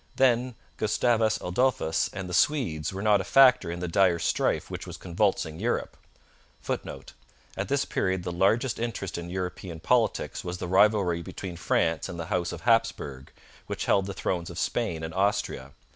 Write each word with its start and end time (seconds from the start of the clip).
Then 0.15 0.55
Gustavus 0.77 1.37
Adolphus 1.41 2.09
and 2.11 2.27
the 2.27 2.33
Swedes 2.33 2.91
were 2.91 3.03
not 3.03 3.21
a 3.21 3.23
factor 3.23 3.69
in 3.69 3.81
the 3.81 3.87
dire 3.87 4.17
strife 4.17 4.71
which 4.71 4.87
was 4.87 4.97
convulsing 4.97 5.59
Europe. 5.59 5.95
[Footnote: 6.61 7.13
At 7.55 7.67
this 7.67 7.85
period 7.85 8.23
the 8.23 8.31
largest 8.31 8.79
interest 8.79 9.19
in 9.19 9.29
European 9.29 9.79
politics 9.79 10.43
was 10.43 10.57
the 10.57 10.67
rivalry 10.67 11.21
between 11.21 11.55
France 11.55 12.09
and 12.09 12.19
the 12.19 12.33
House 12.33 12.51
of 12.51 12.61
Hapsburg, 12.63 13.27
which 13.67 13.85
held 13.85 14.07
the 14.07 14.15
thrones 14.15 14.49
of 14.49 14.57
Spain 14.57 15.03
and 15.03 15.13
Austria. 15.13 15.69